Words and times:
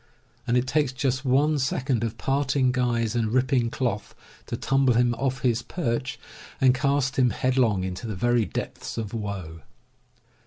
And 0.47 0.57
it 0.57 0.65
takes 0.65 0.91
just 0.93 1.23
one 1.23 1.59
second 1.59 2.03
of 2.03 2.17
parting 2.17 2.71
guys 2.71 3.13
and 3.15 3.31
ripping 3.31 3.69
cloth 3.69 4.15
to 4.47 4.57
tumble 4.57 4.95
him 4.95 5.13
off 5.13 5.41
his 5.43 5.61
perch 5.61 6.19
and 6.59 6.73
cast 6.73 7.19
him 7.19 7.29
headlong 7.29 7.83
into 7.83 8.07
the 8.07 8.15
very 8.15 8.45
depths 8.45 8.97
of 8.97 9.13
woe. 9.13 9.61